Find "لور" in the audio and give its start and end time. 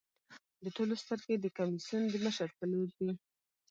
2.71-2.89